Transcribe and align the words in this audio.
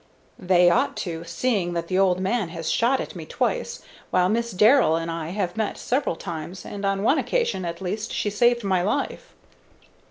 "They 0.39 0.71
ought 0.71 0.97
to, 1.05 1.23
seeing 1.25 1.73
that 1.73 1.87
the 1.87 1.99
old 1.99 2.19
man 2.19 2.49
has 2.49 2.71
shot 2.71 2.99
at 2.99 3.15
me 3.15 3.27
twice; 3.27 3.83
while 4.09 4.29
Miss 4.29 4.49
Darrell 4.49 4.95
and 4.95 5.11
I 5.11 5.29
have 5.29 5.55
met 5.55 5.77
several 5.77 6.15
times, 6.15 6.65
and 6.65 6.83
on 6.83 7.03
one 7.03 7.19
occasion, 7.19 7.65
at 7.65 7.81
least, 7.81 8.11
she 8.11 8.31
saved 8.31 8.63
my 8.63 8.81
life." 8.81 9.35